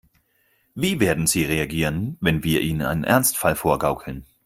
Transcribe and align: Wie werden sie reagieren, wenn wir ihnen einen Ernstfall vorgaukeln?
Wie 0.73 0.99
werden 0.99 1.27
sie 1.27 1.43
reagieren, 1.45 2.17
wenn 2.21 2.43
wir 2.43 2.61
ihnen 2.61 2.81
einen 2.87 3.03
Ernstfall 3.03 3.55
vorgaukeln? 3.55 4.25